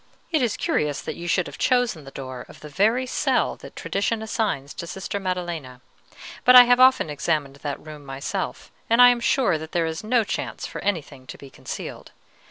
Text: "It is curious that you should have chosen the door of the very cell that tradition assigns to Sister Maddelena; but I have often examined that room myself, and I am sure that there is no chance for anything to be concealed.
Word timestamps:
"It 0.31 0.41
is 0.41 0.57
curious 0.57 0.99
that 0.99 1.15
you 1.15 1.27
should 1.27 1.45
have 1.45 1.59
chosen 1.59 2.05
the 2.05 2.09
door 2.09 2.43
of 2.49 2.61
the 2.61 2.69
very 2.69 3.05
cell 3.05 3.55
that 3.57 3.75
tradition 3.75 4.23
assigns 4.23 4.73
to 4.73 4.87
Sister 4.87 5.19
Maddelena; 5.19 5.79
but 6.43 6.55
I 6.55 6.63
have 6.63 6.79
often 6.79 7.07
examined 7.11 7.57
that 7.57 7.79
room 7.79 8.03
myself, 8.03 8.71
and 8.89 8.99
I 8.99 9.09
am 9.09 9.19
sure 9.19 9.59
that 9.59 9.73
there 9.73 9.85
is 9.85 10.03
no 10.03 10.23
chance 10.23 10.65
for 10.65 10.81
anything 10.81 11.27
to 11.27 11.37
be 11.37 11.51
concealed. 11.51 12.13